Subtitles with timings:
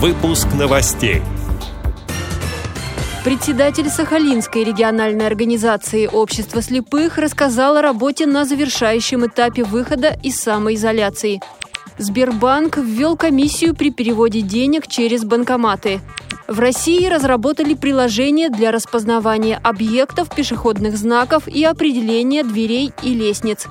[0.00, 1.22] Выпуск новостей.
[3.24, 11.40] Председатель Сахалинской региональной организации «Общество слепых» рассказал о работе на завершающем этапе выхода из самоизоляции.
[11.98, 16.00] Сбербанк ввел комиссию при переводе денег через банкоматы.
[16.48, 23.66] В России разработали приложение для распознавания объектов, пешеходных знаков и определения дверей и лестниц.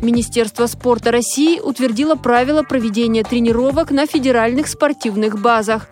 [0.00, 5.88] Министерство спорта России утвердило правила проведения тренировок на федеральных спортивных базах.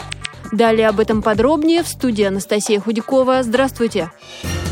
[0.53, 3.43] Далее об этом подробнее в студии Анастасия Худякова.
[3.43, 4.13] Здравствуйте!
[4.43, 4.68] К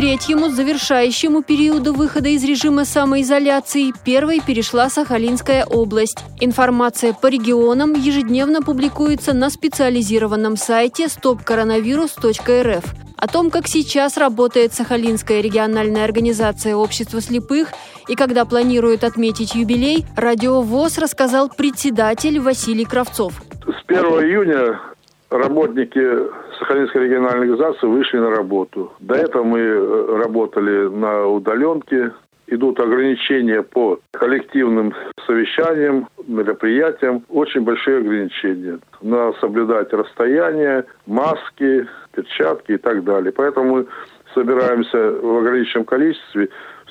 [0.00, 6.24] третьему, завершающему периоду выхода из режима самоизоляции первой перешла Сахалинская область.
[6.40, 12.82] Информация по регионам ежедневно публикуется на специализированном сайте stopcoronavirus.rf.
[13.18, 17.68] О том, как сейчас работает Сахалинская региональная организация общества слепых
[18.08, 23.34] и когда планирует отметить юбилей, Радио ВОЗ рассказал председатель Василий Кравцов.
[23.66, 24.80] С 1 июня
[25.28, 26.39] работники
[26.70, 28.92] Сахалинской региональной организации вышли на работу.
[29.00, 32.12] До этого мы э, работали на удаленке.
[32.46, 34.94] Идут ограничения по коллективным
[35.26, 37.24] совещаниям, мероприятиям.
[37.28, 38.78] Очень большие ограничения.
[39.02, 43.32] Надо соблюдать расстояние, маски, перчатки и так далее.
[43.32, 43.86] Поэтому мы
[44.32, 46.50] собираемся в ограниченном количестве.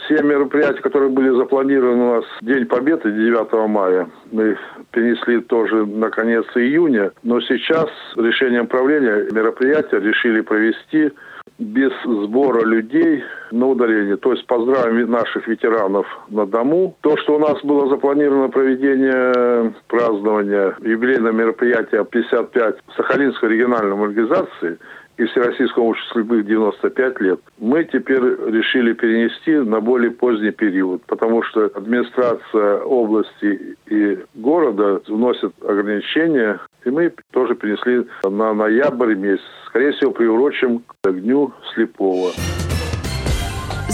[0.10, 4.58] Все мероприятия, которые были запланированы у нас День Победы 9 мая, мы
[4.92, 7.12] перенесли тоже на конец июня.
[7.22, 11.12] Но сейчас решением правления мероприятия решили провести
[11.60, 14.18] без сбора людей на удаление.
[14.18, 16.96] То есть поздравим наших ветеранов на дому.
[17.02, 24.80] То, что у нас было запланировано проведение празднования юбилейного мероприятия 55 Сахалинской региональной организации–
[25.20, 31.44] и Всероссийскому обществу слепых 95 лет, мы теперь решили перенести на более поздний период, потому
[31.44, 39.44] что администрация области и города вносит ограничения, и мы тоже перенесли на ноябрь месяц.
[39.67, 42.31] Скорее всего, приурочим к Дню Слепого.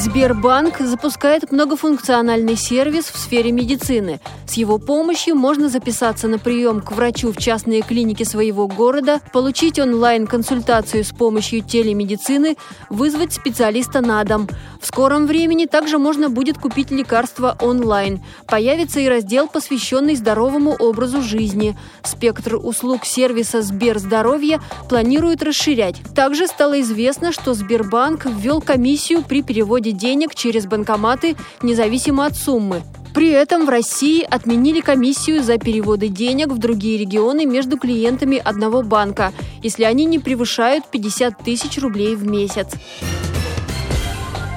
[0.05, 4.19] Сбербанк запускает многофункциональный сервис в сфере медицины.
[4.45, 9.79] С его помощью можно записаться на прием к врачу в частные клиники своего города, получить
[9.79, 12.55] онлайн-консультацию с помощью телемедицины,
[12.91, 14.47] вызвать специалиста на дом.
[14.79, 18.21] В скором времени также можно будет купить лекарства онлайн.
[18.45, 21.75] Появится и раздел, посвященный здоровому образу жизни.
[22.03, 25.95] Спектр услуг сервиса Сберздоровье планируют расширять.
[26.13, 32.83] Также стало известно, что Сбербанк ввел комиссию при переводе денег через банкоматы независимо от суммы.
[33.13, 38.83] При этом в России отменили комиссию за переводы денег в другие регионы между клиентами одного
[38.83, 39.31] банка,
[39.63, 42.67] если они не превышают 50 тысяч рублей в месяц.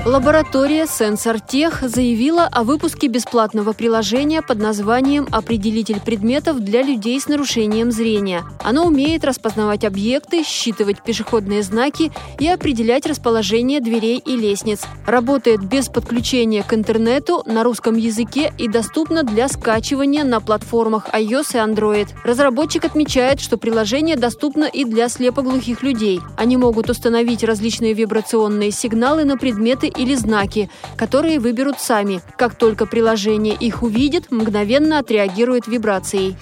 [0.07, 7.91] Лаборатория Сенсортех заявила о выпуске бесплатного приложения под названием «Определитель предметов для людей с нарушением
[7.91, 8.45] зрения».
[8.63, 14.83] Оно умеет распознавать объекты, считывать пешеходные знаки и определять расположение дверей и лестниц.
[15.05, 21.55] Работает без подключения к интернету на русском языке и доступно для скачивания на платформах iOS
[21.55, 22.09] и Android.
[22.25, 26.21] Разработчик отмечает, что приложение доступно и для слепоглухих людей.
[26.37, 32.21] Они могут установить различные вибрационные сигналы на предметы или знаки, которые выберут сами.
[32.37, 36.37] Как только приложение их увидит, мгновенно отреагирует вибрацией.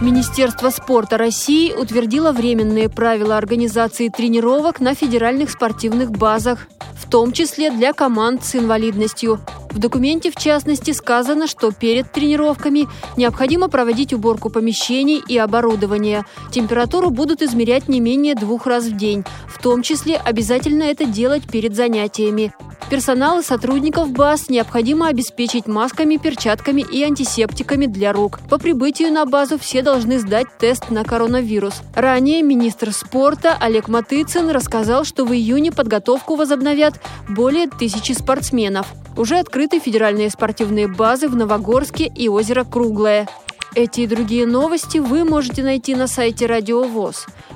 [0.00, 7.70] Министерство спорта России утвердило временные правила организации тренировок на федеральных спортивных базах, в том числе
[7.70, 9.38] для команд с инвалидностью.
[9.72, 16.26] В документе, в частности, сказано, что перед тренировками необходимо проводить уборку помещений и оборудования.
[16.50, 19.24] Температуру будут измерять не менее двух раз в день.
[19.48, 22.52] В том числе обязательно это делать перед занятиями.
[22.92, 28.38] Персонал и сотрудников баз необходимо обеспечить масками, перчатками и антисептиками для рук.
[28.50, 31.80] По прибытию на базу все должны сдать тест на коронавирус.
[31.94, 38.88] Ранее министр спорта Олег Матыцын рассказал, что в июне подготовку возобновят более тысячи спортсменов.
[39.16, 43.26] Уже открыты федеральные спортивные базы в Новогорске и озеро Круглое.
[43.74, 47.24] Эти и другие новости вы можете найти на сайте Радио ВОЗ.